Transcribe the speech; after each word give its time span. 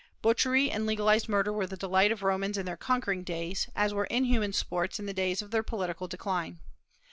Butchery 0.23 0.71
and 0.71 0.87
legalized 0.87 1.29
murder 1.29 1.53
were 1.53 1.67
the 1.67 1.77
delight 1.77 2.11
of 2.11 2.23
Romans 2.23 2.57
in 2.57 2.65
their 2.65 2.75
conquering 2.75 3.21
days, 3.23 3.69
as 3.75 3.93
were 3.93 4.05
inhuman 4.05 4.51
sports 4.51 4.99
in 4.99 5.05
the 5.05 5.13
days 5.13 5.43
of 5.43 5.51
their 5.51 5.61
political 5.61 6.07
decline. 6.07 6.57